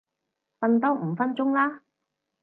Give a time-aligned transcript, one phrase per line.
[0.61, 1.83] 瞓多五分鐘啦